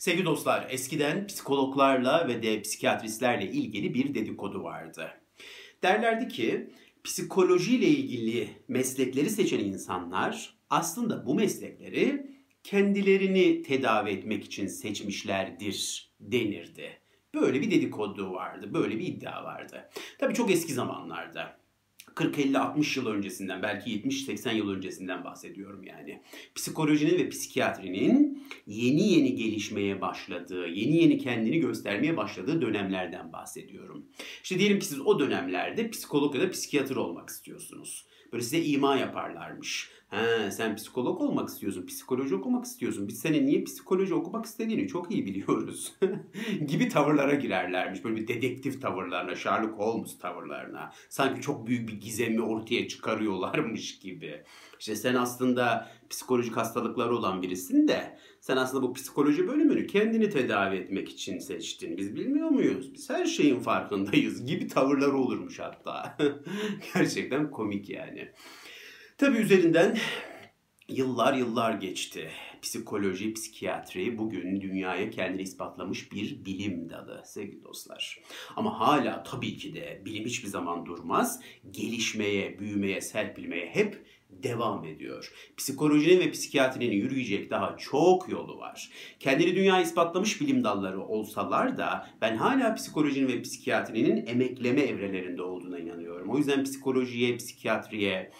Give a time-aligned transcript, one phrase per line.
[0.00, 5.10] Sevgili dostlar, eskiden psikologlarla ve de psikiyatristlerle ilgili bir dedikodu vardı.
[5.82, 6.70] Derlerdi ki
[7.04, 12.26] psikolojiyle ilgili meslekleri seçen insanlar aslında bu meslekleri
[12.64, 16.98] kendilerini tedavi etmek için seçmişlerdir denirdi.
[17.34, 19.90] Böyle bir dedikodu vardı, böyle bir iddia vardı.
[20.18, 21.60] Tabii çok eski zamanlarda.
[22.14, 26.22] 40-50-60 yıl öncesinden belki 70-80 yıl öncesinden bahsediyorum yani.
[26.54, 28.29] Psikolojinin ve psikiyatrinin
[28.66, 34.06] yeni yeni gelişmeye başladığı, yeni yeni kendini göstermeye başladığı dönemlerden bahsediyorum.
[34.42, 38.06] İşte diyelim ki siz o dönemlerde psikolog ya da psikiyatr olmak istiyorsunuz.
[38.32, 39.90] Böyle size ima yaparlarmış.
[40.10, 43.08] He, sen psikolog olmak istiyorsun, psikoloji okumak istiyorsun.
[43.08, 45.92] Biz senin niye psikoloji okumak istediğini çok iyi biliyoruz.
[46.66, 48.04] gibi tavırlara girerlermiş.
[48.04, 50.92] Böyle bir dedektif tavırlarına, Sherlock Holmes tavırlarına.
[51.08, 54.42] Sanki çok büyük bir gizemi ortaya çıkarıyorlarmış gibi.
[54.80, 60.76] İşte sen aslında psikolojik hastalıkları olan birisin de sen aslında bu psikoloji bölümünü kendini tedavi
[60.76, 61.96] etmek için seçtin.
[61.96, 62.94] Biz bilmiyor muyuz?
[62.94, 66.18] Biz her şeyin farkındayız gibi tavırları olurmuş hatta.
[66.94, 68.32] Gerçekten komik yani.
[69.20, 69.96] Tabi üzerinden
[70.88, 72.30] yıllar yıllar geçti.
[72.62, 78.20] Psikoloji, psikiyatri bugün dünyaya kendini ispatlamış bir bilim dalı sevgili dostlar.
[78.56, 81.40] Ama hala tabii ki de bilim hiçbir zaman durmaz.
[81.70, 85.32] Gelişmeye, büyümeye, serpilmeye hep devam ediyor.
[85.56, 88.90] Psikolojinin ve psikiyatrinin yürüyecek daha çok yolu var.
[89.18, 95.78] Kendini dünya ispatlamış bilim dalları olsalar da ben hala psikolojinin ve psikiyatrinin emekleme evrelerinde olduğuna
[95.78, 96.30] inanıyorum.
[96.30, 98.30] O yüzden psikolojiye, psikiyatriye,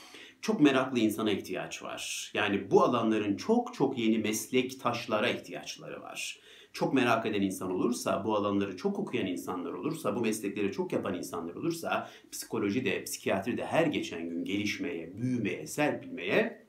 [0.42, 2.30] çok meraklı insana ihtiyaç var.
[2.34, 6.40] Yani bu alanların çok çok yeni meslek taşlara ihtiyaçları var.
[6.72, 11.14] Çok merak eden insan olursa, bu alanları çok okuyan insanlar olursa, bu meslekleri çok yapan
[11.14, 16.66] insanlar olursa psikoloji de, psikiyatri de her geçen gün gelişmeye, büyümeye, serpilmeye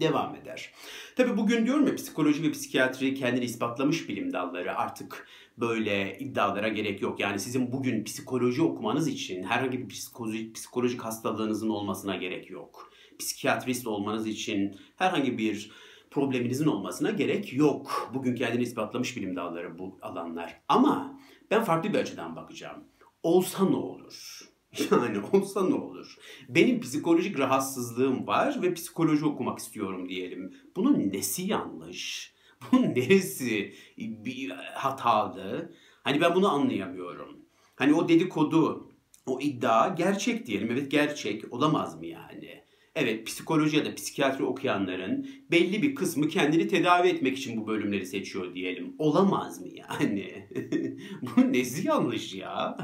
[0.00, 0.72] devam eder.
[1.16, 7.02] Tabi bugün diyorum ya psikoloji ve psikiyatri kendini ispatlamış bilim dalları artık böyle iddialara gerek
[7.02, 7.20] yok.
[7.20, 13.86] Yani sizin bugün psikoloji okumanız için herhangi bir psikolojik, psikolojik hastalığınızın olmasına gerek yok psikiyatrist
[13.86, 15.70] olmanız için herhangi bir
[16.10, 18.10] probleminizin olmasına gerek yok.
[18.14, 20.60] Bugün kendini ispatlamış bilim dalları bu alanlar.
[20.68, 21.20] Ama
[21.50, 22.84] ben farklı bir açıdan bakacağım.
[23.22, 24.48] Olsa ne olur?
[24.90, 26.16] Yani olsa ne olur?
[26.48, 30.54] Benim psikolojik rahatsızlığım var ve psikoloji okumak istiyorum diyelim.
[30.76, 32.34] Bunun nesi yanlış?
[32.72, 35.72] Bunun neresi bir hatalı?
[36.02, 37.38] Hani ben bunu anlayamıyorum.
[37.76, 38.92] Hani o dedikodu,
[39.26, 40.70] o iddia gerçek diyelim.
[40.70, 41.52] Evet gerçek.
[41.52, 42.64] Olamaz mı yani?
[43.00, 48.06] Evet psikoloji ya da psikiyatri okuyanların belli bir kısmı kendini tedavi etmek için bu bölümleri
[48.06, 48.94] seçiyor diyelim.
[48.98, 50.48] Olamaz mı yani?
[51.22, 52.76] bu nesi yanlış ya?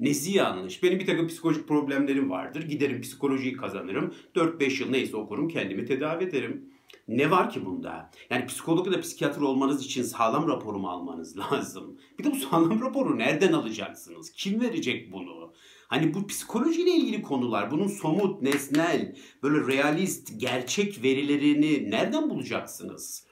[0.00, 0.82] Nesi yanlış?
[0.82, 2.62] Benim bir takım psikolojik problemlerim vardır.
[2.62, 4.14] Giderim psikolojiyi kazanırım.
[4.34, 6.70] 4-5 yıl neyse okurum kendimi tedavi ederim.
[7.08, 8.10] Ne var ki bunda?
[8.30, 11.98] Yani psikolog ya da psikiyatr olmanız için sağlam raporumu almanız lazım.
[12.18, 14.32] Bir de bu sağlam raporu nereden alacaksınız?
[14.32, 15.52] Kim verecek bunu?
[15.90, 23.26] Hani bu psikolojiyle ilgili konular, bunun somut, nesnel, böyle realist, gerçek verilerini nereden bulacaksınız?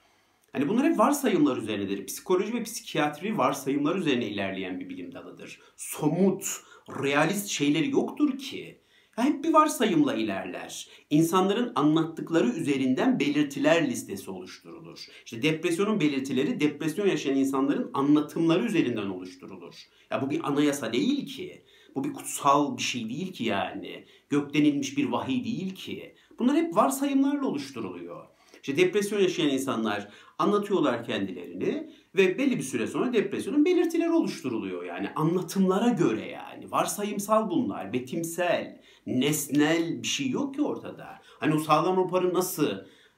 [0.53, 2.07] Hani bunlar hep varsayımlar üzerinedir.
[2.07, 5.61] Psikoloji ve psikiyatri varsayımlar üzerine ilerleyen bir bilim dalıdır.
[5.77, 6.61] Somut,
[7.03, 8.81] realist şeyleri yoktur ki.
[9.19, 10.89] Ya hep bir varsayımla ilerler.
[11.11, 15.07] İnsanların anlattıkları üzerinden belirtiler listesi oluşturulur.
[15.25, 19.75] İşte depresyonun belirtileri depresyon yaşayan insanların anlatımları üzerinden oluşturulur.
[20.11, 21.63] Ya bu bir anayasa değil ki.
[21.99, 24.05] Bu bir kutsal bir şey değil ki yani.
[24.29, 26.15] Gökten inmiş bir vahiy değil ki.
[26.39, 28.27] Bunlar hep varsayımlarla oluşturuluyor.
[28.63, 34.85] İşte depresyon yaşayan insanlar anlatıyorlar kendilerini ve belli bir süre sonra depresyonun belirtileri oluşturuluyor.
[34.85, 36.71] Yani anlatımlara göre yani.
[36.71, 41.19] Varsayımsal bunlar, betimsel, nesnel bir şey yok ki ortada.
[41.41, 42.71] Hani o sağlam raporu nasıl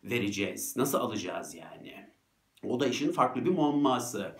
[0.05, 1.95] vereceğiz, nasıl alacağız yani?
[2.62, 4.37] O da işin farklı bir muamması.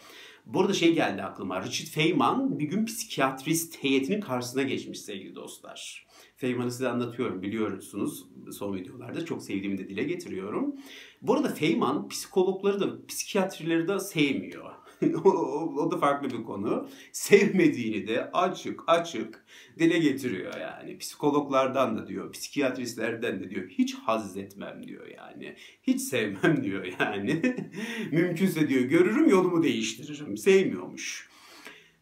[0.47, 1.62] Bu arada şey geldi aklıma.
[1.62, 6.06] Richard Feynman bir gün psikiyatrist heyetinin karşısına geçmiş sevgili dostlar.
[6.37, 10.75] Feynman'ı size anlatıyorum biliyorsunuz son videolarda çok sevdiğimi de dile getiriyorum.
[11.23, 14.79] Bu arada Feynman psikologları da psikiyatrileri de sevmiyor.
[15.24, 15.30] o,
[15.77, 16.89] o da farklı bir konu.
[17.13, 19.45] Sevmediğini de açık açık
[19.78, 20.98] dile getiriyor yani.
[20.98, 25.57] Psikologlardan da diyor, psikiyatristlerden de diyor hiç haz etmem diyor yani.
[25.83, 27.42] Hiç sevmem diyor yani.
[28.13, 30.36] Mümkünse diyor görürüm yolumu değiştiririm.
[30.36, 31.30] Sevmiyormuş.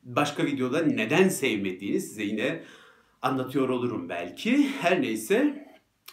[0.05, 2.63] Başka videoda neden sevmediğini size yine
[3.23, 4.69] anlatıyor olurum belki.
[4.81, 5.68] Her neyse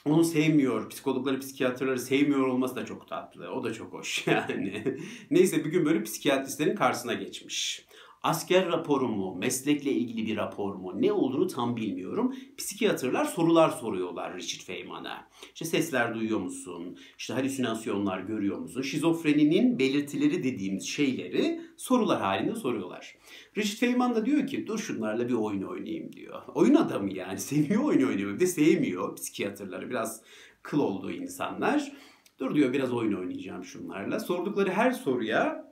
[0.06, 3.52] onu sevmiyor, psikologları, psikiyatrları sevmiyor olması da çok tatlı.
[3.52, 4.98] O da çok hoş yani.
[5.32, 7.86] Neyse bir gün böyle psikiyatristlerin karşısına geçmiş.
[8.26, 12.36] Asker raporu mu, meslekle ilgili bir rapor mu, ne olduğunu tam bilmiyorum.
[12.58, 15.28] Psikiyatrlar sorular soruyorlar Richard Feynman'a.
[15.54, 16.98] İşte sesler duyuyor musun?
[17.18, 18.82] İşte halüsinasyonlar görüyor musun?
[18.82, 23.16] Şizofreninin belirtileri dediğimiz şeyleri sorular halinde soruyorlar.
[23.58, 26.42] Richard Feynman da diyor ki dur şunlarla bir oyun oynayayım diyor.
[26.56, 30.22] Oyun adamı yani seviyor oyun oynuyor bir de sevmiyor psikiyatrları biraz
[30.62, 31.92] kıl olduğu insanlar.
[32.40, 34.20] Dur diyor biraz oyun oynayacağım şunlarla.
[34.20, 35.65] Sordukları her soruya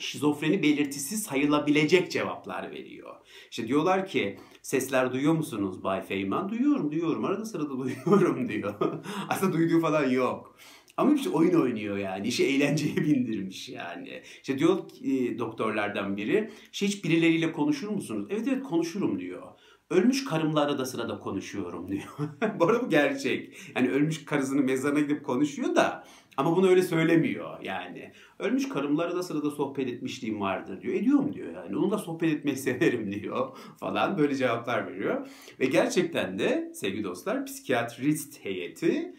[0.00, 3.16] şizofreni belirtisi sayılabilecek cevaplar veriyor.
[3.50, 6.48] İşte diyorlar ki sesler duyuyor musunuz Bay Feynman?
[6.48, 8.74] Duyuyorum duyuyorum arada sırada duyuyorum diyor.
[9.28, 10.56] Aslında duyduğu falan yok.
[10.96, 12.28] Ama işte oyun oynuyor yani.
[12.28, 14.22] İşi eğlenceye bindirmiş yani.
[14.40, 16.50] İşte diyor e, doktorlardan biri.
[16.72, 18.26] Şey hiç birileriyle konuşur musunuz?
[18.30, 19.42] Evet evet konuşurum diyor.
[19.90, 22.02] Ölmüş karımla arada sırada konuşuyorum diyor.
[22.60, 23.56] bu arada bu gerçek.
[23.76, 26.04] Yani ölmüş karısının mezarına gidip konuşuyor da
[26.40, 28.12] ama bunu öyle söylemiyor yani.
[28.38, 30.94] Ölmüş karımla arada sırada sohbet etmişliğim vardır diyor.
[30.94, 31.76] Ediyorum diyor yani.
[31.76, 34.18] Onunla sohbet etmeyi severim diyor falan.
[34.18, 35.26] Böyle cevaplar veriyor.
[35.60, 39.14] Ve gerçekten de sevgili dostlar psikiyatrist heyeti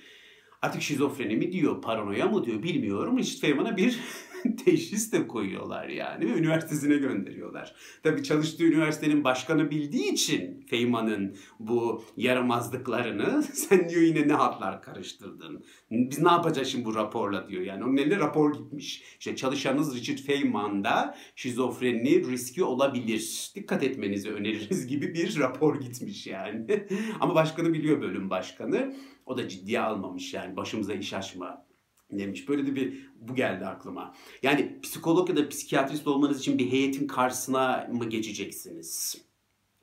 [0.61, 3.17] artık şizofreni mi diyor, paranoya mı diyor bilmiyorum.
[3.17, 3.99] Richard Feynman'a bir
[4.65, 7.75] teşhis de koyuyorlar yani ve üniversitesine gönderiyorlar.
[8.03, 15.65] Tabii çalıştığı üniversitenin başkanı bildiği için Feynman'ın bu yaramazlıklarını sen diyor yine ne hatlar karıştırdın.
[15.91, 17.83] Biz ne yapacağız şimdi bu raporla diyor yani.
[17.83, 19.03] Onun eline rapor gitmiş.
[19.19, 23.51] İşte çalışanınız Richard Feynman'da şizofreni riski olabilir.
[23.55, 26.87] Dikkat etmenizi öneririz gibi bir rapor gitmiş yani.
[27.19, 28.95] Ama başkanı biliyor bölüm başkanı.
[29.25, 31.70] O da ciddiye almamış yani başımıza iş açma
[32.19, 32.49] demiş.
[32.49, 34.15] Böyle de bir bu geldi aklıma.
[34.43, 39.21] Yani psikolog ya da psikiyatrist olmanız için bir heyetin karşısına mı geçeceksiniz?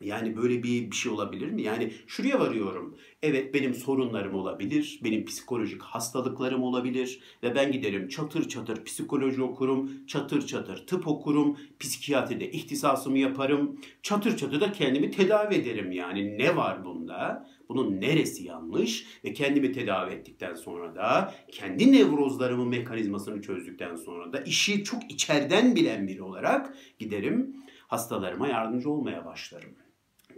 [0.01, 1.63] Yani böyle bir bir şey olabilir mi?
[1.63, 2.99] Yani şuraya varıyorum.
[3.23, 10.07] Evet benim sorunlarım olabilir, benim psikolojik hastalıklarım olabilir ve ben giderim çatır çatır psikoloji okurum,
[10.07, 16.39] çatır çatır tıp okurum, psikiyatride ihtisasımı yaparım, çatır çatır da kendimi tedavi ederim yani.
[16.39, 17.49] Ne var bunda?
[17.69, 19.07] Bunun neresi yanlış?
[19.25, 25.77] Ve kendimi tedavi ettikten sonra da kendi nevrozlarımın mekanizmasını çözdükten sonra da işi çok içeriden
[25.77, 27.57] bilen biri olarak giderim
[27.87, 29.71] hastalarıma yardımcı olmaya başlarım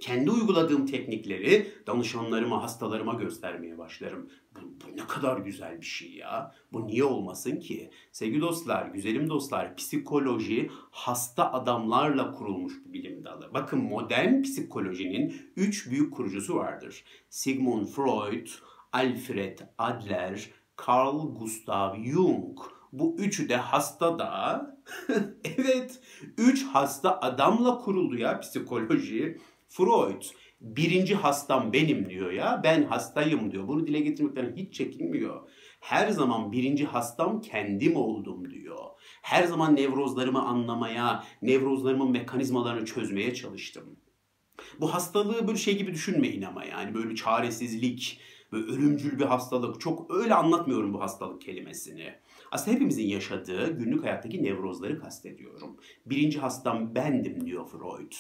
[0.01, 4.31] kendi uyguladığım teknikleri danışanlarıma, hastalarıma göstermeye başlarım.
[4.55, 6.55] Bu, bu ne kadar güzel bir şey ya.
[6.73, 7.91] Bu niye olmasın ki?
[8.13, 13.51] Sevgili dostlar, güzelim dostlar, psikoloji hasta adamlarla kurulmuş bir bilim dalı.
[13.55, 17.05] Bakın modern psikolojinin üç büyük kurucusu vardır.
[17.31, 18.49] Sigmund Freud,
[18.93, 20.51] Alfred Adler,
[20.89, 22.59] Carl Gustav Jung.
[22.93, 24.67] Bu üçü de hasta da
[25.45, 26.01] evet
[26.39, 29.39] üç hasta adamla kuruldu ya psikoloji.
[29.71, 30.23] Freud
[30.61, 32.61] birinci hastam benim diyor ya.
[32.65, 33.69] Ben hastayım diyor.
[33.69, 35.49] Bunu dile getirmekten hiç çekinmiyor.
[35.81, 38.85] Her zaman birinci hastam kendim oldum diyor.
[39.23, 43.97] Her zaman nevrozlarımı anlamaya, nevrozlarımın mekanizmalarını çözmeye çalıştım.
[44.81, 48.21] Bu hastalığı böyle şey gibi düşünmeyin ama yani böyle çaresizlik,
[48.53, 49.81] böyle ölümcül bir hastalık.
[49.81, 52.15] Çok öyle anlatmıyorum bu hastalık kelimesini.
[52.53, 55.77] Aslında hepimizin yaşadığı günlük hayattaki nevrozları kastediyorum.
[56.07, 58.13] Birinci hastam bendim diyor Freud.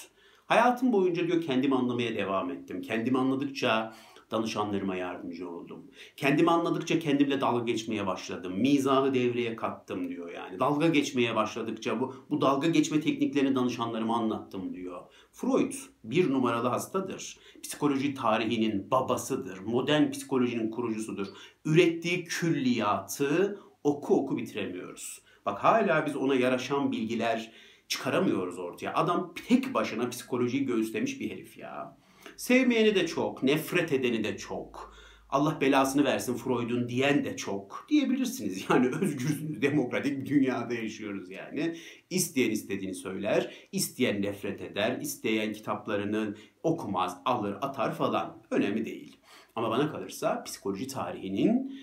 [0.51, 2.83] Hayatım boyunca diyor kendimi anlamaya devam ettim.
[2.83, 3.95] Kendimi anladıkça
[4.31, 5.91] danışanlarıma yardımcı oldum.
[6.17, 8.53] Kendimi anladıkça kendimle dalga geçmeye başladım.
[8.57, 10.61] Mizahı devreye kattım diyor yani.
[10.61, 15.01] Dalga geçmeye başladıkça bu, bu dalga geçme tekniklerini danışanlarıma anlattım diyor.
[15.33, 15.73] Freud
[16.05, 17.39] bir numaralı hastadır.
[17.63, 19.59] Psikoloji tarihinin babasıdır.
[19.59, 21.27] Modern psikolojinin kurucusudur.
[21.65, 25.23] Ürettiği külliyatı oku oku bitiremiyoruz.
[25.47, 27.53] Bak hala biz ona yaraşan bilgiler
[27.91, 28.95] çıkaramıyoruz ortaya.
[28.95, 31.97] Adam tek başına psikolojiyi göğüslemiş bir herif ya.
[32.37, 34.95] Sevmeyeni de çok, nefret edeni de çok.
[35.29, 38.65] Allah belasını versin Freud'un diyen de çok diyebilirsiniz.
[38.71, 41.77] Yani özgürsünüz, demokratik bir dünyada yaşıyoruz yani.
[42.11, 48.43] İsteyen istediğini söyler, isteyen nefret eder, isteyen kitaplarını okumaz, alır, atar falan.
[48.51, 49.17] Önemli değil.
[49.57, 51.81] Ama bana kalırsa psikoloji tarihinin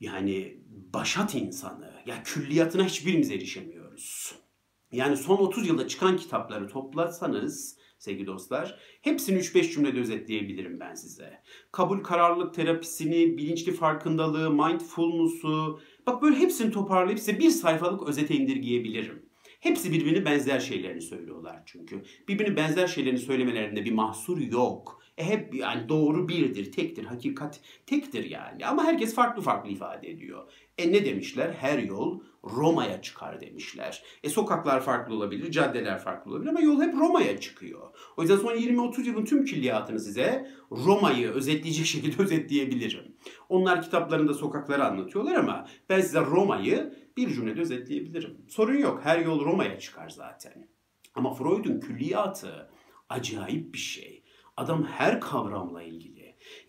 [0.00, 0.58] yani
[0.94, 4.34] başat insanı, ya külliyatına hiçbirimiz erişemiyoruz.
[4.96, 11.42] Yani son 30 yılda çıkan kitapları toplasanız sevgili dostlar hepsini 3-5 cümlede özetleyebilirim ben size.
[11.72, 19.26] Kabul kararlılık terapisini, bilinçli farkındalığı, mindfulness'u bak böyle hepsini toparlayıp size bir sayfalık özete indirgeyebilirim.
[19.60, 22.02] Hepsi birbirine benzer şeylerini söylüyorlar çünkü.
[22.28, 25.02] Birbirine benzer şeylerini söylemelerinde bir mahsur yok.
[25.18, 28.66] E hep yani doğru birdir, tektir, hakikat tektir yani.
[28.66, 30.50] Ama herkes farklı farklı ifade ediyor.
[30.78, 31.50] E ne demişler?
[31.50, 34.02] Her yol Roma'ya çıkar demişler.
[34.22, 37.80] E sokaklar farklı olabilir, caddeler farklı olabilir ama yol hep Roma'ya çıkıyor.
[38.16, 43.16] O yüzden son 20-30 yılın tüm külliyatını size Roma'yı özetleyecek şekilde özetleyebilirim.
[43.48, 48.36] Onlar kitaplarında sokakları anlatıyorlar ama ben size Roma'yı bir cümlede özetleyebilirim.
[48.48, 49.00] Sorun yok.
[49.04, 50.68] Her yol Roma'ya çıkar zaten.
[51.14, 52.70] Ama Freud'un külliyatı
[53.08, 54.22] acayip bir şey.
[54.56, 56.15] Adam her kavramla ilgili.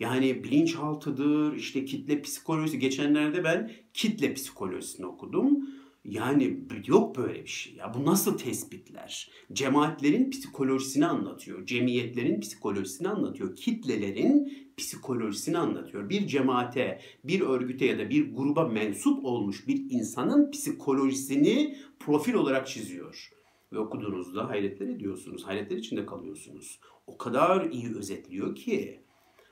[0.00, 2.78] Yani bilinçaltıdır, işte kitle psikolojisi.
[2.78, 5.68] Geçenlerde ben kitle psikolojisini okudum.
[6.04, 7.94] Yani yok böyle bir şey ya.
[7.94, 9.30] Bu nasıl tespitler?
[9.52, 11.66] Cemaatlerin psikolojisini anlatıyor.
[11.66, 13.56] Cemiyetlerin psikolojisini anlatıyor.
[13.56, 16.08] Kitlelerin psikolojisini anlatıyor.
[16.08, 22.66] Bir cemaate, bir örgüte ya da bir gruba mensup olmuş bir insanın psikolojisini profil olarak
[22.66, 23.30] çiziyor.
[23.72, 25.46] Ve okuduğunuzda hayretler ediyorsunuz.
[25.46, 26.80] Hayretler içinde kalıyorsunuz.
[27.06, 29.00] O kadar iyi özetliyor ki,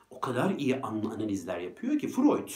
[0.09, 2.49] o kadar iyi analizler yapıyor ki Freud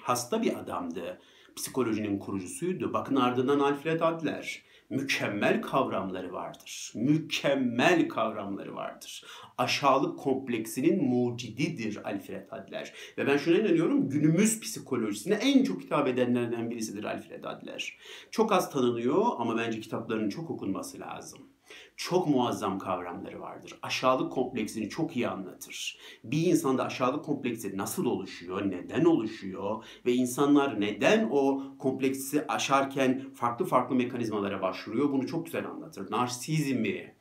[0.00, 1.20] hasta bir adamdı
[1.56, 2.92] psikolojinin kurucusuydu.
[2.92, 4.62] Bakın ardından Alfred Adler.
[4.90, 6.92] Mükemmel kavramları vardır.
[6.94, 9.24] Mükemmel kavramları vardır.
[9.58, 12.92] Aşağılık kompleksinin mucididir Alfred Adler.
[13.18, 17.98] Ve ben şuna inanıyorum günümüz psikolojisine en çok hitap edenlerden birisidir Alfred Adler.
[18.30, 21.49] Çok az tanınıyor ama bence kitaplarının çok okunması lazım
[21.96, 23.78] çok muazzam kavramları vardır.
[23.82, 25.98] Aşağılık kompleksini çok iyi anlatır.
[26.24, 33.64] Bir insanda aşağılık kompleksi nasıl oluşuyor, neden oluşuyor ve insanlar neden o kompleksi aşarken farklı
[33.64, 36.10] farklı mekanizmalara başvuruyor bunu çok güzel anlatır.
[36.10, 37.14] Narsizmi,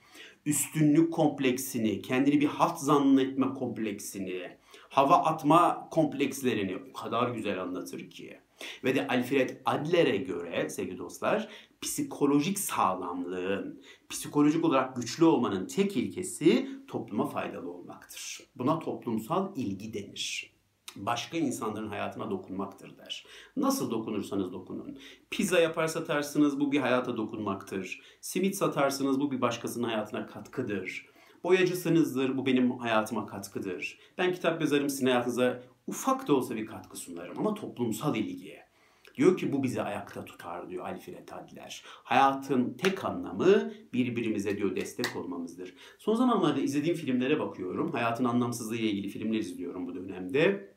[0.46, 4.58] üstünlük kompleksini, kendini bir hat zannetme kompleksini,
[4.90, 8.40] hava atma komplekslerini o kadar güzel anlatır ki.
[8.84, 11.50] Ve de Alfred Adler'e göre sevgili dostlar
[11.82, 18.40] psikolojik sağlamlığın, psikolojik olarak güçlü olmanın tek ilkesi topluma faydalı olmaktır.
[18.56, 20.54] Buna toplumsal ilgi denir.
[20.96, 23.26] Başka insanların hayatına dokunmaktır der.
[23.58, 24.98] Nasıl dokunursanız dokunun.
[25.30, 28.02] Pizza yapar satarsınız bu bir hayata dokunmaktır.
[28.22, 31.06] Simit satarsınız bu bir başkasının hayatına katkıdır.
[31.44, 34.00] Boyacısınızdır bu benim hayatıma katkıdır.
[34.18, 38.69] Ben kitap yazarım sizin hayatınıza ufak da olsa bir katkı sunarım ama toplumsal ilgiye.
[39.16, 41.84] Diyor ki bu bizi ayakta tutar diyor Alfred Adler.
[41.86, 45.74] Hayatın tek anlamı birbirimize diyor destek olmamızdır.
[46.00, 47.92] Son zamanlarda izlediğim filmlere bakıyorum.
[47.92, 50.74] Hayatın anlamsızlığı ile ilgili filmler izliyorum bu dönemde.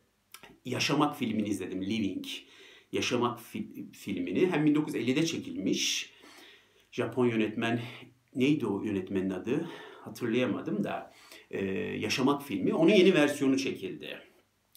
[0.65, 1.83] Yaşamak filmini izledim.
[1.83, 2.25] Living.
[2.93, 6.13] Yaşamak fi- filmini hem 1950'de çekilmiş.
[6.93, 7.81] Japon yönetmen
[8.35, 9.69] neydi o yönetmenin adı?
[10.01, 11.13] Hatırlayamadım da.
[11.51, 11.65] Ee,
[11.99, 12.75] Yaşamak filmi.
[12.75, 14.19] Onun yeni versiyonu çekildi.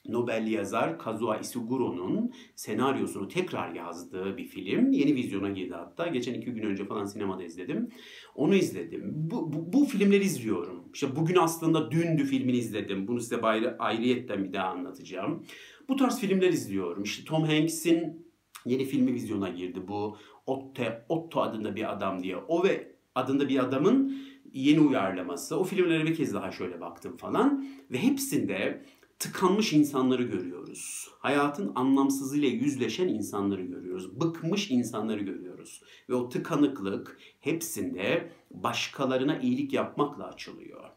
[0.09, 4.91] Nobel yazar Kazuo Ishiguro'nun senaryosunu tekrar yazdığı bir film.
[4.91, 6.07] Yeni vizyona girdi hatta.
[6.07, 7.89] Geçen iki gün önce falan sinemada izledim.
[8.35, 9.11] Onu izledim.
[9.15, 10.83] Bu, bu, bu filmleri izliyorum.
[10.93, 13.07] İşte bugün aslında dündü filmini izledim.
[13.07, 15.43] Bunu size ayrı, ayrıyetten bir daha anlatacağım.
[15.89, 17.03] Bu tarz filmler izliyorum.
[17.03, 18.25] İşte Tom Hanks'in
[18.65, 19.87] yeni filmi vizyona girdi.
[19.87, 22.37] Bu Otto, Otto adında bir adam diye.
[22.37, 24.17] O ve adında bir adamın
[24.53, 25.59] yeni uyarlaması.
[25.59, 27.67] O filmlere bir kez daha şöyle baktım falan.
[27.91, 28.85] Ve hepsinde
[29.19, 31.09] tıkanmış insanları görüyoruz.
[31.19, 34.21] Hayatın anlamsızlığıyla yüzleşen insanları görüyoruz.
[34.21, 35.81] Bıkmış insanları görüyoruz.
[36.09, 40.89] Ve o tıkanıklık hepsinde başkalarına iyilik yapmakla açılıyor.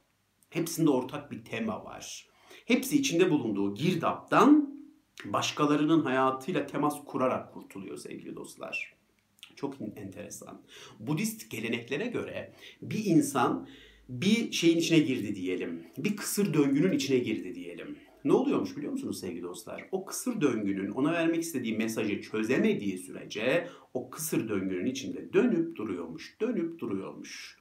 [0.51, 2.29] Hepsinde ortak bir tema var.
[2.65, 4.79] Hepsi içinde bulunduğu girdaptan
[5.25, 8.95] başkalarının hayatıyla temas kurarak kurtuluyor sevgili dostlar.
[9.57, 10.63] Çok enteresan.
[11.01, 13.69] Budist geleneklere göre bir insan
[14.09, 15.87] bir şeyin içine girdi diyelim.
[15.99, 17.99] Bir kısır döngünün içine girdi diyelim.
[18.25, 19.89] Ne oluyormuş biliyor musunuz sevgili dostlar?
[19.93, 26.37] O kısır döngünün ona vermek istediği mesajı çözemediği sürece o kısır döngünün içinde dönüp duruyormuş,
[26.41, 27.59] dönüp duruyormuş.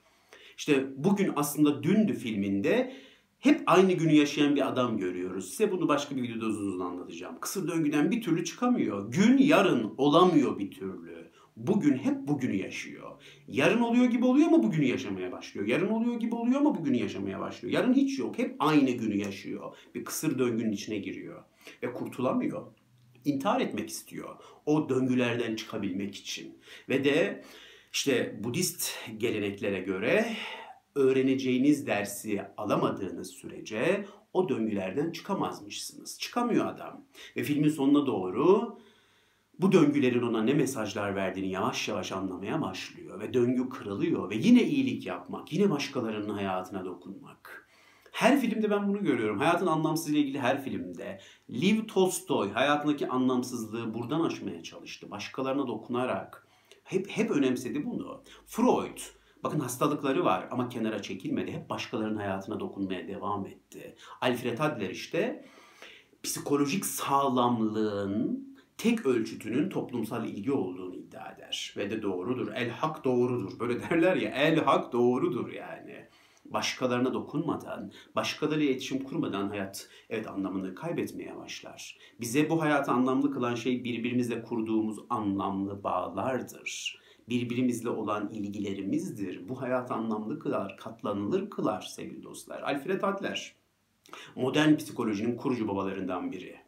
[0.57, 2.93] İşte bugün aslında dündü filminde
[3.39, 5.49] hep aynı günü yaşayan bir adam görüyoruz.
[5.49, 7.39] Size bunu başka bir videoda uzun uzun anlatacağım.
[7.39, 9.11] Kısır döngüden bir türlü çıkamıyor.
[9.11, 11.16] Gün yarın olamıyor bir türlü
[11.57, 13.11] bugün hep bugünü yaşıyor.
[13.47, 15.67] Yarın oluyor gibi oluyor ama bugünü yaşamaya başlıyor.
[15.67, 17.73] Yarın oluyor gibi oluyor ama bugünü yaşamaya başlıyor.
[17.73, 18.37] Yarın hiç yok.
[18.37, 19.75] Hep aynı günü yaşıyor.
[19.95, 21.43] Bir kısır döngünün içine giriyor.
[21.83, 22.65] Ve kurtulamıyor.
[23.25, 24.35] İntihar etmek istiyor.
[24.65, 26.57] O döngülerden çıkabilmek için.
[26.89, 27.43] Ve de
[27.93, 30.25] işte Budist geleneklere göre
[30.95, 36.19] öğreneceğiniz dersi alamadığınız sürece o döngülerden çıkamazmışsınız.
[36.19, 37.05] Çıkamıyor adam.
[37.35, 38.77] Ve filmin sonuna doğru
[39.59, 44.63] bu döngülerin ona ne mesajlar verdiğini yavaş yavaş anlamaya başlıyor ve döngü kırılıyor ve yine
[44.63, 47.67] iyilik yapmak, yine başkalarının hayatına dokunmak.
[48.11, 49.39] Her filmde ben bunu görüyorum.
[49.39, 51.19] Hayatın anlamsızlığı ile ilgili her filmde.
[51.49, 55.11] Liv Tolstoy hayatındaki anlamsızlığı buradan aşmaya çalıştı.
[55.11, 56.47] Başkalarına dokunarak.
[56.83, 58.23] Hep, hep önemsedi bunu.
[58.45, 58.97] Freud,
[59.43, 61.51] bakın hastalıkları var ama kenara çekilmedi.
[61.51, 63.95] Hep başkalarının hayatına dokunmaya devam etti.
[64.21, 65.45] Alfred Adler işte
[66.23, 68.46] psikolojik sağlamlığın
[68.77, 71.73] tek ölçütünün toplumsal ilgi olduğunu iddia eder.
[71.77, 72.47] Ve de doğrudur.
[72.55, 73.59] El hak doğrudur.
[73.59, 76.05] Böyle derler ya el hak doğrudur yani.
[76.45, 81.97] Başkalarına dokunmadan, başkalarıyla iletişim kurmadan hayat evet anlamını kaybetmeye başlar.
[82.19, 86.99] Bize bu hayatı anlamlı kılan şey birbirimizle kurduğumuz anlamlı bağlardır.
[87.29, 89.49] birbirimizle olan ilgilerimizdir.
[89.49, 92.61] Bu hayat anlamlı kılar, katlanılır kılar sevgili dostlar.
[92.61, 93.55] Alfred Adler,
[94.35, 96.66] modern psikolojinin kurucu babalarından biri.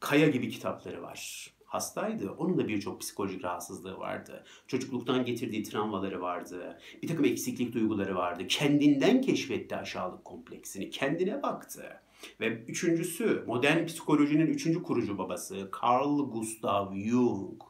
[0.00, 1.50] Kaya gibi kitapları var.
[1.64, 2.30] Hastaydı.
[2.30, 4.44] Onun da birçok psikolojik rahatsızlığı vardı.
[4.66, 6.78] Çocukluktan getirdiği travmaları vardı.
[7.02, 8.46] Bir takım eksiklik duyguları vardı.
[8.46, 10.90] Kendinden keşfetti aşağılık kompleksini.
[10.90, 12.00] Kendine baktı.
[12.40, 17.62] Ve üçüncüsü, modern psikolojinin üçüncü kurucu babası Carl Gustav Jung.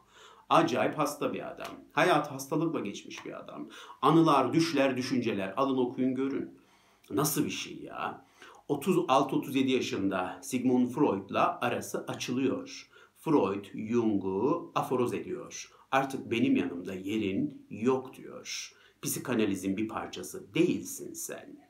[0.49, 1.67] Acayip hasta bir adam.
[1.91, 3.69] Hayat hastalıkla geçmiş bir adam.
[4.01, 5.53] Anılar, düşler, düşünceler.
[5.57, 6.59] Alın okuyun görün.
[7.09, 8.25] Nasıl bir şey ya?
[8.69, 12.89] 36-37 yaşında Sigmund Freud'la arası açılıyor.
[13.17, 15.71] Freud Jung'u aforoz ediyor.
[15.91, 18.73] Artık benim yanımda yerin yok diyor.
[19.01, 21.69] Psikanalizin bir parçası değilsin sen.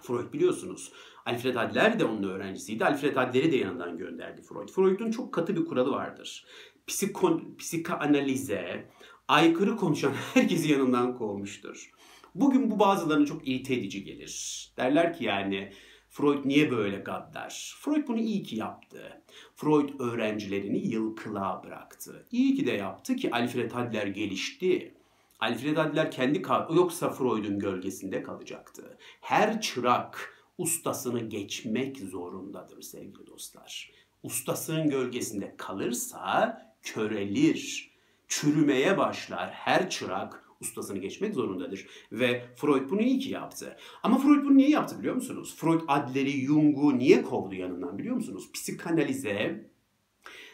[0.00, 0.92] Freud biliyorsunuz.
[1.26, 2.84] Alfred Adler de onun öğrencisiydi.
[2.84, 4.68] Alfred Adler'i de yanından gönderdi Freud.
[4.68, 6.46] Freud'un çok katı bir kuralı vardır.
[6.86, 8.90] Psikon, psikaanalize
[9.28, 11.90] aykırı konuşan herkesi yanından kovmuştur.
[12.34, 14.72] Bugün bu bazılarına çok irite edici gelir.
[14.76, 15.72] Derler ki yani
[16.12, 17.74] Freud niye böyle gaddar?
[17.80, 19.22] Freud bunu iyi ki yaptı.
[19.56, 22.26] Freud öğrencilerini yılkılığa bıraktı.
[22.32, 24.94] İyi ki de yaptı ki Alfred Adler gelişti.
[25.40, 26.42] Alfred Adler kendi
[26.74, 28.98] yoksa Freud'un gölgesinde kalacaktı.
[29.20, 33.90] Her çırak ustasını geçmek zorundadır sevgili dostlar.
[34.22, 37.90] Ustasının gölgesinde kalırsa körelir,
[38.28, 39.50] çürümeye başlar.
[39.50, 41.86] Her çırak ustasını geçmek zorundadır.
[42.12, 43.76] Ve Freud bunu iyi ki yaptı.
[44.02, 45.54] Ama Freud bunu niye yaptı biliyor musunuz?
[45.56, 48.52] Freud Adler'i, Jung'u niye kovdu yanından biliyor musunuz?
[48.52, 49.70] Psikanalize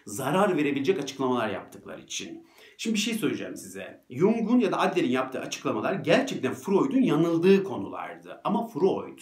[0.07, 2.47] zarar verebilecek açıklamalar yaptıkları için.
[2.77, 4.05] Şimdi bir şey söyleyeceğim size.
[4.11, 8.41] Jung'un ya da Adler'in yaptığı açıklamalar gerçekten Freud'un yanıldığı konulardı.
[8.45, 9.19] Ama Freud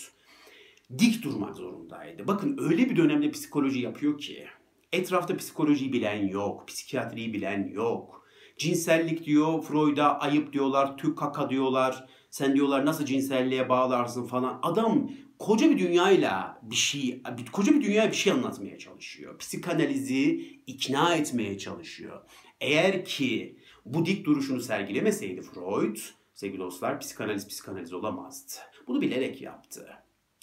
[0.98, 2.28] dik durmak zorundaydı.
[2.28, 4.46] Bakın öyle bir dönemde psikoloji yapıyor ki
[4.92, 8.25] etrafta psikolojiyi bilen yok, psikiyatriyi bilen yok.
[8.56, 12.06] Cinsellik diyor, Freud'a ayıp diyorlar, tük kaka diyorlar.
[12.30, 14.58] Sen diyorlar nasıl cinselliğe bağlarsın falan.
[14.62, 17.22] Adam koca bir dünyayla bir şey,
[17.52, 19.38] koca bir dünyaya bir şey anlatmaya çalışıyor.
[19.38, 22.20] Psikanalizi ikna etmeye çalışıyor.
[22.60, 25.96] Eğer ki bu dik duruşunu sergilemeseydi Freud,
[26.34, 28.52] sevgili dostlar, psikanaliz psikanaliz olamazdı.
[28.86, 29.88] Bunu bilerek yaptı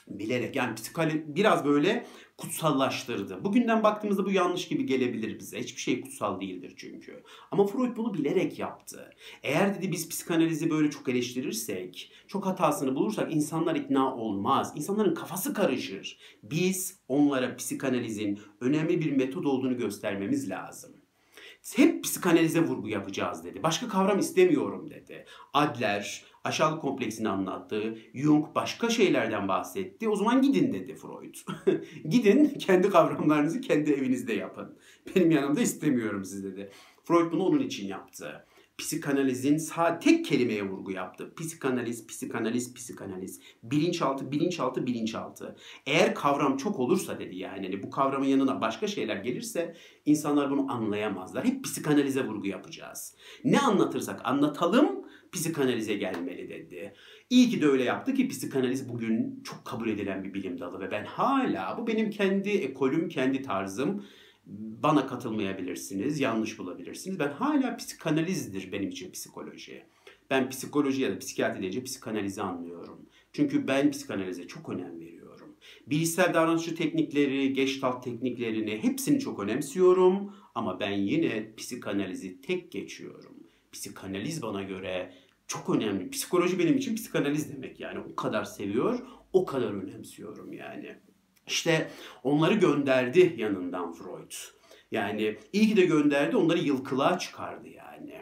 [0.07, 2.05] bilerek yani psikali biraz böyle
[2.37, 3.43] kutsallaştırdı.
[3.43, 5.59] Bugünden baktığımızda bu yanlış gibi gelebilir bize.
[5.59, 7.23] Hiçbir şey kutsal değildir çünkü.
[7.51, 9.13] Ama Freud bunu bilerek yaptı.
[9.43, 14.73] Eğer dedi biz psikanalizi böyle çok eleştirirsek, çok hatasını bulursak insanlar ikna olmaz.
[14.75, 16.17] İnsanların kafası karışır.
[16.43, 21.03] Biz onlara psikanalizin önemli bir metod olduğunu göstermemiz lazım
[21.75, 23.63] hep psikanalize vurgu yapacağız dedi.
[23.63, 25.25] Başka kavram istemiyorum dedi.
[25.53, 27.97] Adler aşağılık kompleksini anlattı.
[28.13, 30.09] Jung başka şeylerden bahsetti.
[30.09, 31.35] O zaman gidin dedi Freud.
[32.09, 34.77] gidin kendi kavramlarınızı kendi evinizde yapın.
[35.15, 36.71] Benim yanımda istemiyorum siz dedi.
[37.03, 38.45] Freud bunu onun için yaptı
[38.77, 41.33] psikanalizin sağ tek kelimeye vurgu yaptı.
[41.35, 43.39] Psikanaliz, psikanaliz, psikanaliz.
[43.63, 45.55] Bilinçaltı, bilinçaltı, bilinçaltı.
[45.85, 49.75] Eğer kavram çok olursa dedi yani hani bu kavramın yanına başka şeyler gelirse
[50.05, 51.45] insanlar bunu anlayamazlar.
[51.45, 53.15] Hep psikanalize vurgu yapacağız.
[53.43, 55.02] Ne anlatırsak anlatalım
[55.33, 56.93] psikanalize gelmeli dedi.
[57.29, 60.91] İyi ki de öyle yaptı ki psikanaliz bugün çok kabul edilen bir bilim dalı ve
[60.91, 64.05] ben hala bu benim kendi ekolüm, kendi tarzım
[64.83, 67.19] bana katılmayabilirsiniz, yanlış bulabilirsiniz.
[67.19, 69.83] Ben hala psikanalizdir benim için psikoloji.
[70.29, 73.05] Ben psikoloji ya da psikiyatri deyince psikanalizi anlıyorum.
[73.33, 75.55] Çünkü ben psikanalize çok önem veriyorum.
[75.87, 80.33] Bilişsel davranışçı teknikleri, geçtalt tekniklerini hepsini çok önemsiyorum.
[80.55, 83.35] Ama ben yine psikanalizi tek geçiyorum.
[83.71, 85.13] Psikanaliz bana göre
[85.47, 86.09] çok önemli.
[86.09, 87.99] Psikoloji benim için psikanaliz demek yani.
[88.13, 88.99] O kadar seviyor,
[89.33, 90.95] o kadar önemsiyorum yani.
[91.47, 91.89] İşte
[92.23, 94.31] onları gönderdi yanından Freud.
[94.91, 98.21] Yani iyi ki de gönderdi onları yılkılığa çıkardı yani.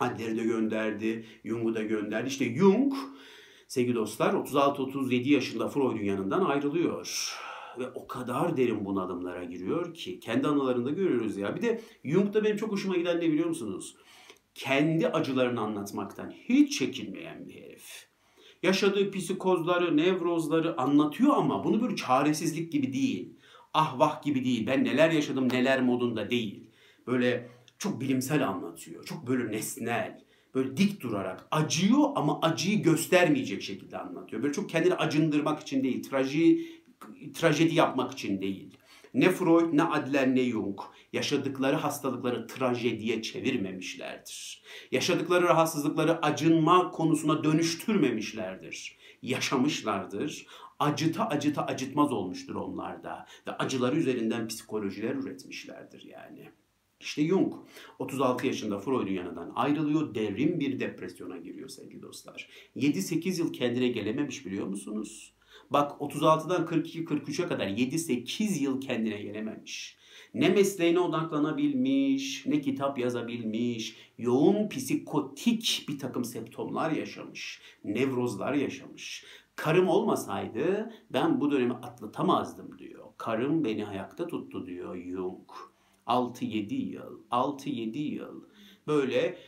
[0.00, 2.28] Adler'i de gönderdi, Jung'u da gönderdi.
[2.28, 2.94] İşte Jung
[3.68, 7.34] sevgili dostlar 36-37 yaşında Freud'un yanından ayrılıyor.
[7.78, 11.56] Ve o kadar derin bunalımlara giriyor ki kendi anılarında görüyoruz ya.
[11.56, 13.96] Bir de Jung'da benim çok hoşuma giden ne biliyor musunuz?
[14.54, 18.14] Kendi acılarını anlatmaktan hiç çekinmeyen bir herif
[18.64, 23.34] yaşadığı psikozları, nevrozları anlatıyor ama bunu böyle çaresizlik gibi değil.
[23.74, 24.66] Ah vah gibi değil.
[24.66, 26.70] Ben neler yaşadım neler modunda değil.
[27.06, 29.04] Böyle çok bilimsel anlatıyor.
[29.04, 30.24] Çok böyle nesnel.
[30.54, 34.42] Böyle dik durarak acıyor ama acıyı göstermeyecek şekilde anlatıyor.
[34.42, 36.66] Böyle çok kendini acındırmak için değil, traji,
[37.34, 38.76] trajedi yapmak için değil.
[39.14, 40.80] Ne Freud, ne Adler, ne Jung
[41.12, 44.62] yaşadıkları hastalıkları trajediye çevirmemişlerdir.
[44.90, 48.98] Yaşadıkları rahatsızlıkları acınma konusuna dönüştürmemişlerdir.
[49.22, 50.46] Yaşamışlardır.
[50.78, 56.50] Acıta acıta acıtmaz olmuştur onlarda ve acıları üzerinden psikolojiler üretmişlerdir yani.
[57.00, 57.54] İşte Jung
[57.98, 60.14] 36 yaşında Freud'un yanından ayrılıyor.
[60.14, 62.48] Derin bir depresyona giriyor sevgili dostlar.
[62.76, 65.33] 7-8 yıl kendine gelememiş biliyor musunuz?
[65.74, 69.96] Bak 36'dan 42-43'e kadar 7-8 yıl kendine gelememiş.
[70.34, 79.24] Ne mesleğine odaklanabilmiş, ne kitap yazabilmiş, yoğun psikotik bir takım septomlar yaşamış, nevrozlar yaşamış.
[79.56, 83.04] Karım olmasaydı ben bu dönemi atlatamazdım diyor.
[83.16, 85.50] Karım beni ayakta tuttu diyor Jung.
[86.06, 88.44] 6-7 yıl, 6-7 yıl
[88.86, 89.38] böyle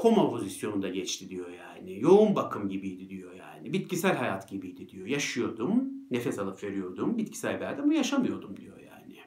[0.00, 2.00] koma pozisyonunda geçti diyor yani.
[2.00, 3.72] Yoğun bakım gibiydi diyor yani.
[3.72, 5.06] Bitkisel hayat gibiydi diyor.
[5.06, 9.18] Yaşıyordum, nefes alıp veriyordum, bitkisel hayat ama yaşamıyordum diyor yani.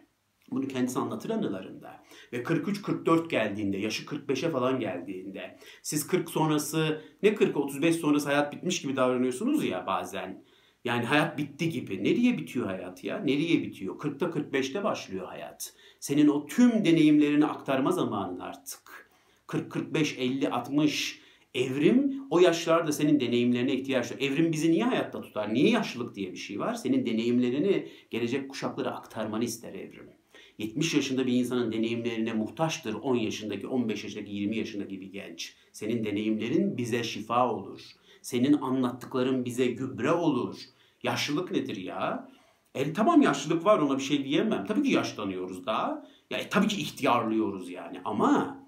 [0.51, 2.03] Bunu kendisi anlatır anılarında.
[2.33, 8.53] Ve 43-44 geldiğinde, yaşı 45'e falan geldiğinde, siz 40 sonrası, ne 40 35 sonrası hayat
[8.53, 10.43] bitmiş gibi davranıyorsunuz ya bazen.
[10.86, 12.03] Yani hayat bitti gibi.
[12.03, 13.17] Nereye bitiyor hayat ya?
[13.17, 13.99] Nereye bitiyor?
[13.99, 15.73] 40'ta 45'te başlıyor hayat.
[15.99, 19.03] Senin o tüm deneyimlerini aktarma zamanın artık.
[19.47, 24.17] 40, 45, 50, 60 evrim o yaşlarda senin deneyimlerine ihtiyaç var.
[24.19, 25.53] Evrim bizi niye hayatta tutar?
[25.53, 26.73] Niye yaşlılık diye bir şey var?
[26.73, 30.10] Senin deneyimlerini gelecek kuşaklara aktarmanı ister evrim.
[30.58, 35.56] 70 yaşında bir insanın deneyimlerine muhtaçtır 10 yaşındaki, 15 yaşındaki, 20 yaşındaki bir genç.
[35.71, 37.82] Senin deneyimlerin bize şifa olur.
[38.21, 40.58] Senin anlattıkların bize gübre olur.
[41.03, 42.29] Yaşlılık nedir ya?
[42.75, 44.65] E, tamam yaşlılık var ona bir şey diyemem.
[44.65, 46.06] Tabii ki yaşlanıyoruz daha.
[46.29, 48.62] Ya e, tabii ki ihtiyarlıyoruz yani ama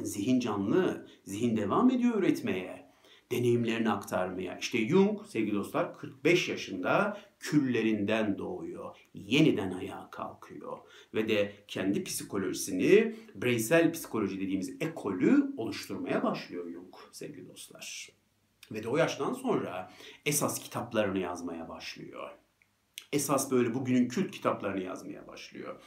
[0.00, 2.92] zihin canlı, zihin devam ediyor üretmeye
[3.32, 4.58] deneyimlerini aktarmaya.
[4.58, 8.96] İşte Jung sevgili dostlar 45 yaşında küllerinden doğuyor.
[9.14, 10.78] Yeniden ayağa kalkıyor.
[11.14, 18.08] Ve de kendi psikolojisini bireysel psikoloji dediğimiz ekolü oluşturmaya başlıyor Jung sevgili dostlar.
[18.72, 19.92] Ve de o yaştan sonra
[20.26, 22.30] esas kitaplarını yazmaya başlıyor.
[23.12, 25.82] Esas böyle bugünün kült kitaplarını yazmaya başlıyor.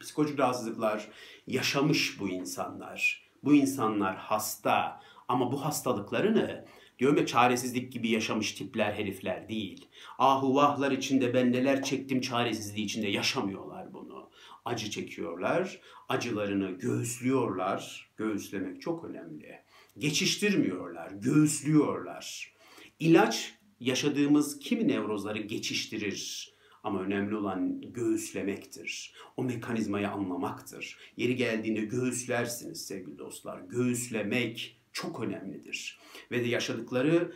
[0.00, 1.08] Psikolojik rahatsızlıklar
[1.46, 3.23] yaşamış bu insanlar.
[3.44, 6.64] Bu insanlar hasta, ama bu hastalıklarını
[6.98, 9.88] diyorum çaresizlik gibi yaşamış tipler herifler değil.
[10.18, 14.30] Ahu vahlar içinde ben neler çektim çaresizliği içinde yaşamıyorlar bunu.
[14.64, 18.10] Acı çekiyorlar, acılarını göğüslüyorlar.
[18.16, 19.60] Göğüslemek çok önemli.
[19.98, 22.54] Geçiştirmiyorlar, göğüslüyorlar.
[22.98, 26.53] İlaç yaşadığımız kimi nevrozları geçiştirir.
[26.84, 29.14] Ama önemli olan göğüslemektir.
[29.36, 30.98] O mekanizmayı anlamaktır.
[31.16, 33.60] Yeri geldiğinde göğüslersiniz sevgili dostlar.
[33.60, 35.98] Göğüslemek çok önemlidir.
[36.30, 37.32] Ve de yaşadıkları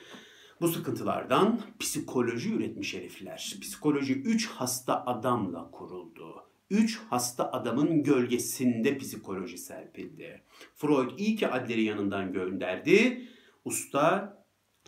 [0.61, 3.57] bu sıkıntılardan psikoloji üretmiş herifler.
[3.61, 6.45] Psikoloji 3 hasta adamla kuruldu.
[6.71, 10.43] 3 hasta adamın gölgesinde psikoloji serpildi.
[10.75, 13.29] Freud iyi ki Adler'i yanından gönderdi.
[13.65, 14.38] Usta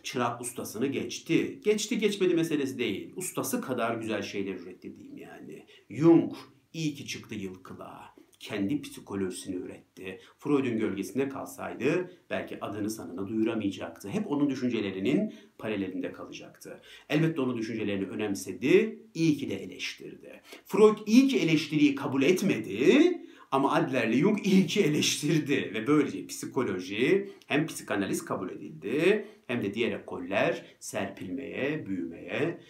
[0.02, 1.60] çırak ustasını geçti.
[1.64, 3.12] Geçti geçmedi meselesi değil.
[3.16, 5.66] Ustası kadar güzel şeyler üretti diyeyim yani.
[5.90, 6.32] Jung
[6.72, 10.20] iyi ki çıktı yılkılığa kendi psikolojisini üretti.
[10.38, 14.08] Freud'un gölgesinde kalsaydı belki adını sanına duyuramayacaktı.
[14.08, 16.80] Hep onun düşüncelerinin paralelinde kalacaktı.
[17.08, 20.40] Elbette onun düşüncelerini önemsedi, iyi ki de eleştirdi.
[20.66, 27.30] Freud iyi ki eleştiriyi kabul etmedi ama Adler'le Jung iyi ki eleştirdi ve böylece psikoloji
[27.46, 32.60] hem psikanaliz kabul edildi hem de diğer ekoller serpilmeye, büyümeye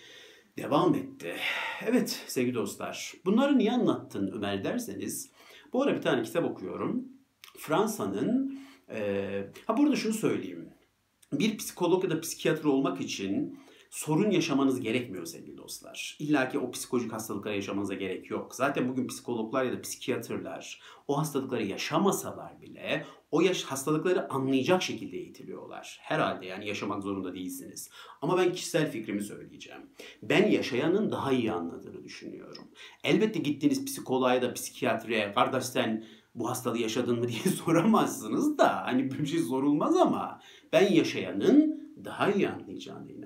[0.58, 1.34] devam etti.
[1.86, 5.30] Evet sevgili dostlar bunları niye anlattın Ömer derseniz
[5.72, 7.08] bu ara bir tane kitap okuyorum.
[7.58, 8.58] Fransa'nın
[8.90, 9.00] e,
[9.66, 10.68] ha burada şunu söyleyeyim.
[11.32, 13.58] Bir psikolog ya da psikiyatr olmak için
[13.90, 16.16] sorun yaşamanız gerekmiyor sevgili dostlar.
[16.18, 18.54] İlla ki o psikolojik hastalıkları yaşamanıza gerek yok.
[18.54, 25.16] Zaten bugün psikologlar ya da psikiyatrlar o hastalıkları yaşamasalar bile o yaş hastalıkları anlayacak şekilde
[25.16, 25.98] eğitiliyorlar.
[26.02, 27.90] Herhalde yani yaşamak zorunda değilsiniz.
[28.22, 29.82] Ama ben kişisel fikrimi söyleyeceğim.
[30.22, 32.68] Ben yaşayanın daha iyi anladığını düşünüyorum.
[33.04, 38.86] Elbette gittiğiniz psikoloğa ya da psikiyatriye kardeş sen bu hastalığı yaşadın mı diye soramazsınız da
[38.86, 40.40] hani bir şey sorulmaz ama
[40.72, 43.19] ben yaşayanın daha iyi anlayacağına inanıyorum.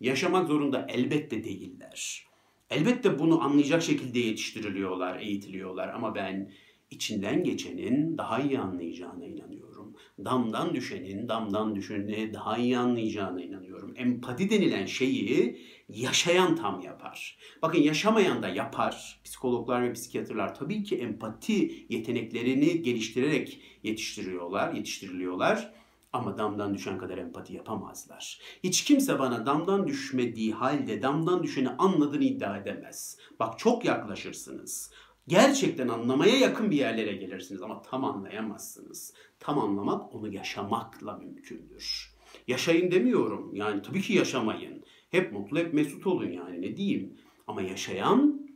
[0.00, 2.26] Yaşamak zorunda elbette değiller.
[2.70, 6.52] Elbette bunu anlayacak şekilde yetiştiriliyorlar, eğitiliyorlar ama ben
[6.90, 9.96] içinden geçenin daha iyi anlayacağına inanıyorum.
[10.24, 13.94] Damdan düşenin damdan düşeni daha iyi anlayacağına inanıyorum.
[13.96, 17.38] Empati denilen şeyi yaşayan tam yapar.
[17.62, 19.20] Bakın yaşamayan da yapar.
[19.24, 25.79] Psikologlar ve psikiyatrlar tabii ki empati yeteneklerini geliştirerek yetiştiriyorlar, yetiştiriliyorlar.
[26.12, 28.40] Ama damdan düşen kadar empati yapamazlar.
[28.64, 33.18] Hiç kimse bana damdan düşmediği halde damdan düşeni anladığını iddia edemez.
[33.40, 34.90] Bak çok yaklaşırsınız.
[35.28, 39.14] Gerçekten anlamaya yakın bir yerlere gelirsiniz ama tam anlayamazsınız.
[39.40, 42.14] Tam anlamak onu yaşamakla mümkündür.
[42.48, 43.54] Yaşayın demiyorum.
[43.54, 44.84] Yani tabii ki yaşamayın.
[45.10, 47.16] Hep mutlu, hep mesut olun yani ne diyeyim.
[47.46, 48.48] Ama yaşayan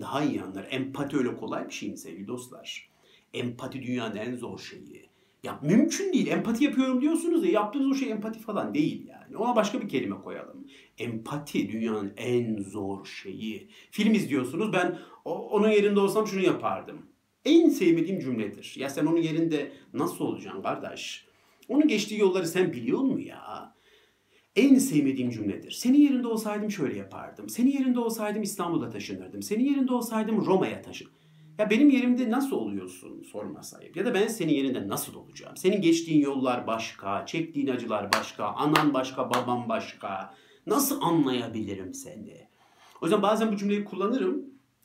[0.00, 0.68] daha iyi anlar.
[0.70, 2.90] Empati öyle kolay bir şey mi sevgili dostlar?
[3.34, 5.09] Empati dünyanın en zor şeyi.
[5.42, 6.26] Ya mümkün değil.
[6.26, 9.36] Empati yapıyorum diyorsunuz ya yaptığınız o şey empati falan değil yani.
[9.36, 10.66] Ona başka bir kelime koyalım.
[10.98, 13.68] Empati dünyanın en zor şeyi.
[13.90, 17.06] Film izliyorsunuz ben onun yerinde olsam şunu yapardım.
[17.44, 18.74] En sevmediğim cümledir.
[18.76, 21.26] Ya sen onun yerinde nasıl olacaksın kardeş?
[21.68, 23.74] Onun geçtiği yolları sen biliyor musun ya?
[24.56, 25.70] En sevmediğim cümledir.
[25.70, 27.48] Senin yerinde olsaydım şöyle yapardım.
[27.48, 29.42] Senin yerinde olsaydım İstanbul'a taşınırdım.
[29.42, 31.19] Senin yerinde olsaydım Roma'ya taşınırdım.
[31.60, 33.96] Ya benim yerimde nasıl oluyorsun sorma sahip.
[33.96, 35.56] Ya da ben senin yerinde nasıl olacağım?
[35.56, 40.34] Senin geçtiğin yollar başka, çektiğin acılar başka, anan başka, baban başka.
[40.66, 42.48] Nasıl anlayabilirim seni?
[43.02, 44.44] O yüzden bazen bu cümleyi kullanırım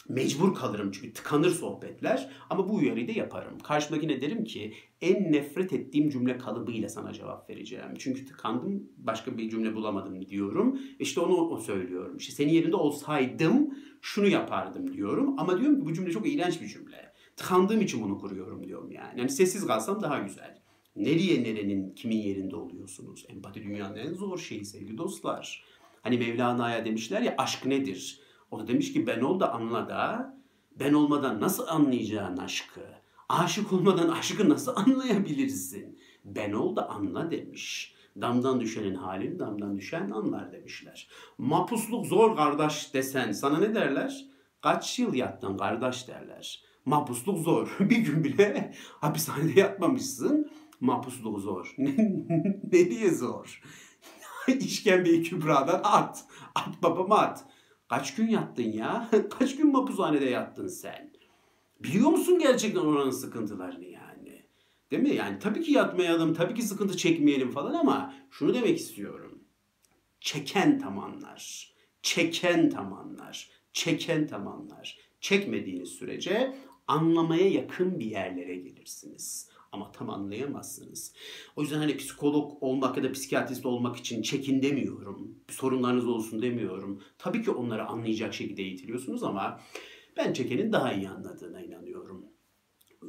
[0.09, 3.59] mecbur kalırım çünkü tıkanır sohbetler ama bu uyarıyı da yaparım.
[3.59, 7.93] Karşımdakine derim ki en nefret ettiğim cümle kalıbıyla sana cevap vereceğim.
[7.99, 10.79] Çünkü tıkandım başka bir cümle bulamadım diyorum.
[10.99, 12.17] İşte onu o söylüyorum.
[12.17, 13.69] İşte senin yerinde olsaydım
[14.01, 15.39] şunu yapardım diyorum.
[15.39, 17.13] Ama diyorum ki bu cümle çok iğrenç bir cümle.
[17.35, 19.19] Tıkandığım için bunu kuruyorum diyorum yani.
[19.19, 20.61] Yani sessiz kalsam daha güzel.
[20.95, 23.25] Nereye nerenin kimin yerinde oluyorsunuz?
[23.29, 25.65] Empati dünyanın en zor şeyi sevgili dostlar.
[26.01, 28.24] Hani Mevlana'ya demişler ya aşk nedir?
[28.55, 30.33] O da demiş ki ben ol da anla da
[30.79, 32.81] ben olmadan nasıl anlayacaksın aşkı?
[33.29, 35.99] Aşık olmadan aşkı nasıl anlayabilirsin?
[36.25, 37.95] Ben ol da anla demiş.
[38.21, 41.09] Damdan düşenin halini damdan düşen anlar demişler.
[41.37, 44.25] Mapusluk zor kardeş desen sana ne derler?
[44.61, 46.63] Kaç yıl yattın kardeş derler.
[46.85, 47.75] Mapusluk zor.
[47.79, 50.51] Bir gün bile hapishanede yatmamışsın.
[50.79, 51.75] Mapusluk zor.
[51.77, 53.61] ne diye zor?
[54.47, 56.25] İşkembeyi kübradan at.
[56.55, 57.45] At babama at.
[57.89, 59.09] Kaç gün yattın ya?
[59.39, 61.11] Kaç gün mapushanede yattın sen?
[61.79, 64.45] Biliyor musun gerçekten oranın sıkıntılarını yani?
[64.91, 65.15] Değil mi?
[65.15, 69.43] Yani tabii ki yatmayalım, tabii ki sıkıntı çekmeyelim falan ama şunu demek istiyorum.
[70.19, 74.97] Çeken tamanlar, çeken tamanlar, çeken tamanlar.
[75.19, 81.13] Çekmediğiniz sürece anlamaya yakın bir yerlere gelirsiniz ama tam anlayamazsınız.
[81.55, 85.35] O yüzden hani psikolog olmak ya da psikiyatrist olmak için çekin demiyorum.
[85.49, 87.01] Sorunlarınız olsun demiyorum.
[87.17, 89.59] Tabii ki onları anlayacak şekilde eğitiliyorsunuz ama
[90.17, 92.25] ben çekenin daha iyi anladığına inanıyorum.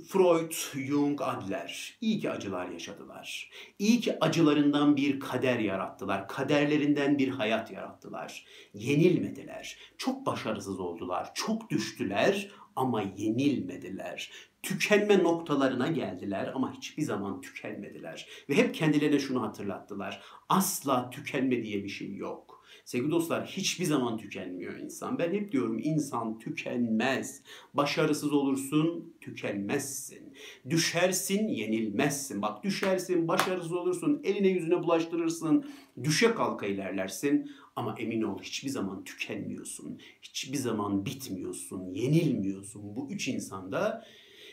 [0.09, 3.50] Freud, Jung, Adler iyi ki acılar yaşadılar.
[3.79, 6.29] İyi ki acılarından bir kader yarattılar.
[6.29, 8.46] Kaderlerinden bir hayat yarattılar.
[8.74, 9.79] Yenilmediler.
[9.98, 11.31] Çok başarısız oldular.
[11.35, 14.31] Çok düştüler ama yenilmediler
[14.66, 18.29] tükenme noktalarına geldiler ama hiçbir zaman tükenmediler.
[18.48, 20.22] Ve hep kendilerine şunu hatırlattılar.
[20.48, 22.64] Asla tükenme diye bir şey yok.
[22.85, 25.18] Sevgili dostlar hiçbir zaman tükenmiyor insan.
[25.18, 27.42] Ben hep diyorum insan tükenmez.
[27.74, 30.35] Başarısız olursun, tükenmezsin.
[30.70, 32.42] Düşersin, yenilmezsin.
[32.42, 35.64] Bak düşersin, başarısız olursun, eline yüzüne bulaştırırsın.
[36.05, 37.50] Düşe kalka ilerlersin.
[37.76, 40.00] Ama emin ol hiçbir zaman tükenmiyorsun.
[40.22, 42.96] Hiçbir zaman bitmiyorsun, yenilmiyorsun.
[42.96, 44.05] Bu üç insanda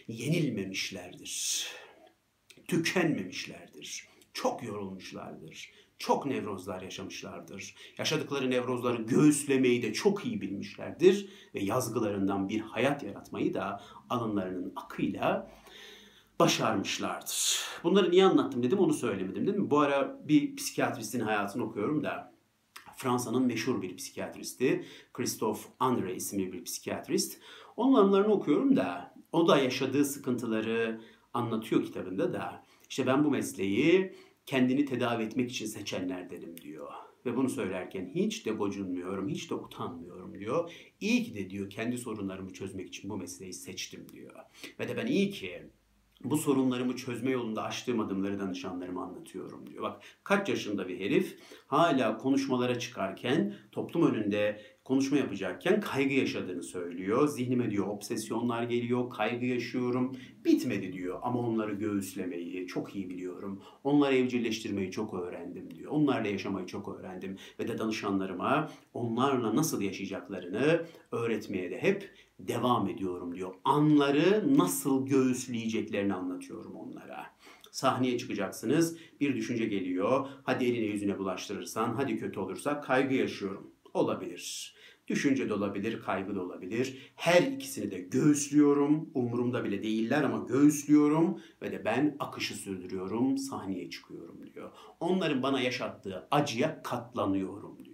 [0.07, 1.67] yenilmemişlerdir.
[2.67, 4.07] Tükenmemişlerdir.
[4.33, 5.71] Çok yorulmuşlardır.
[5.99, 7.75] Çok nevrozlar yaşamışlardır.
[7.97, 15.51] Yaşadıkları nevrozları göğüslemeyi de çok iyi bilmişlerdir ve yazgılarından bir hayat yaratmayı da alınlarının akıyla
[16.39, 17.59] başarmışlardır.
[17.83, 19.69] Bunları niye anlattım dedim onu söylemedim değil mi?
[19.69, 22.33] Bu ara bir psikiyatristin hayatını okuyorum da
[22.95, 27.41] Fransa'nın meşhur bir psikiyatristi Christophe André isimli bir psikiyatrist.
[27.77, 31.02] Onun anılarını okuyorum da o da yaşadığı sıkıntıları
[31.34, 32.65] anlatıyor kitabında da.
[32.89, 34.15] İşte ben bu mesleği
[34.46, 36.91] kendini tedavi etmek için seçenlerdenim diyor.
[37.26, 40.72] Ve bunu söylerken hiç de gocunmuyorum, hiç de utanmıyorum diyor.
[41.02, 44.36] İyi ki de diyor kendi sorunlarımı çözmek için bu mesleği seçtim diyor.
[44.80, 45.63] Ve de ben iyi ki
[46.24, 49.84] bu sorunlarımı çözme yolunda açtığım adımları danışanlarıma anlatıyorum diyor.
[49.84, 57.28] Bak kaç yaşında bir herif hala konuşmalara çıkarken toplum önünde konuşma yapacakken kaygı yaşadığını söylüyor.
[57.28, 60.15] Zihnime diyor obsesyonlar geliyor, kaygı yaşıyorum.
[60.46, 63.62] Bitmedi diyor ama onları göğüslemeyi çok iyi biliyorum.
[63.84, 65.91] Onları evcilleştirmeyi çok öğrendim diyor.
[65.91, 67.38] Onlarla yaşamayı çok öğrendim.
[67.60, 73.54] Ve de danışanlarıma onlarla nasıl yaşayacaklarını öğretmeye de hep devam ediyorum diyor.
[73.63, 77.26] Anları nasıl göğüsleyeceklerini anlatıyorum onlara.
[77.72, 78.98] Sahneye çıkacaksınız.
[79.22, 80.28] Bir düşünce geliyor.
[80.43, 83.72] Hadi eline yüzüne bulaştırırsan, hadi kötü olursa kaygı yaşıyorum.
[83.93, 84.72] Olabilir.
[85.07, 87.11] Düşünce de olabilir, kaygı da olabilir.
[87.15, 89.09] Her ikisini de göğüslüyorum.
[89.13, 94.71] Umurumda bile değiller ama göğüslüyorum ve de ben akışı sürdürüyorum, sahneye çıkıyorum diyor.
[94.99, 97.93] Onların bana yaşattığı acıya katlanıyorum diyor.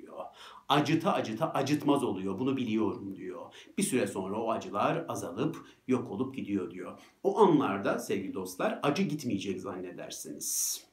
[0.70, 2.40] Acıta acıta acıtmaz oluyor.
[2.40, 3.54] Bunu biliyorum diyor.
[3.78, 7.00] Bir süre sonra o acılar azalıp yok olup gidiyor diyor.
[7.24, 10.84] O anlarda sevgili dostlar acı gitmeyecek zannedersiniz.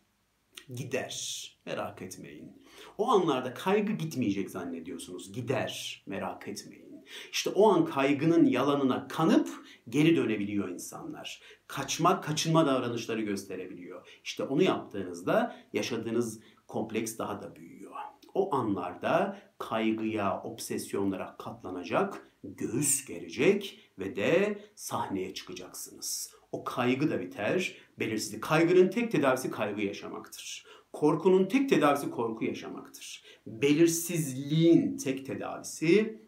[0.75, 1.57] Gider.
[1.67, 2.66] Merak etmeyin.
[2.99, 5.33] O anlarda kaygı gitmeyecek zannediyorsunuz.
[5.33, 6.03] Gider.
[6.07, 6.87] Merak etmeyin.
[7.33, 9.49] İşte o an kaygının yalanına kanıp
[9.89, 11.41] geri dönebiliyor insanlar.
[11.67, 14.21] Kaçma, kaçınma davranışları gösterebiliyor.
[14.25, 17.93] İşte onu yaptığınızda yaşadığınız kompleks daha da büyüyor.
[18.35, 26.35] O anlarda kaygıya, obsesyonlara katlanacak, göğüs gerecek ve de sahneye çıkacaksınız.
[26.53, 28.43] O kaygı da biter, belirsizlik.
[28.43, 30.67] Kaygının tek tedavisi kaygı yaşamaktır.
[30.97, 33.25] Korkunun tek tedavisi korku yaşamaktır.
[33.47, 36.23] Belirsizliğin tek tedavisi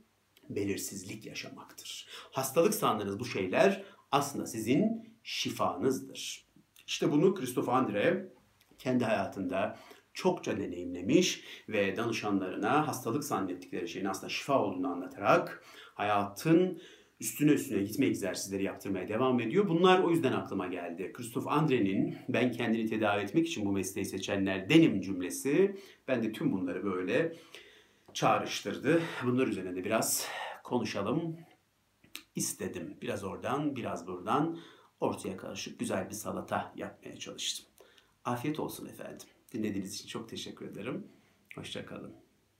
[0.51, 2.09] belirsizlik yaşamaktır.
[2.31, 6.47] Hastalık sandığınız bu şeyler aslında sizin şifanızdır.
[6.87, 8.33] İşte bunu Christoph Andre
[8.79, 9.79] kendi hayatında
[10.15, 16.81] çokça deneyimlemiş ve danışanlarına hastalık zannettikleri şeyin aslında şifa olduğunu anlatarak hayatın
[17.21, 19.69] üstüne üstüne gitme egzersizleri yaptırmaya devam ediyor.
[19.69, 21.13] Bunlar o yüzden aklıma geldi.
[21.13, 25.77] Christoph Andre'nin ben kendini tedavi etmek için bu mesleği seçenler denim cümlesi.
[26.09, 27.37] Ben de tüm bunları böyle
[28.15, 29.03] çağrıştırdı.
[29.25, 30.29] Bunlar üzerine de biraz
[30.65, 31.37] konuşalım
[32.37, 32.97] istedim.
[33.03, 34.59] Biraz oradan, biraz buradan
[35.01, 37.67] ortaya karışık güzel bir salata yapmaya çalıştım.
[38.25, 39.27] Afiyet olsun efendim.
[39.53, 41.07] Dinlediğiniz için çok teşekkür ederim.
[41.55, 42.28] Hoşçakalın.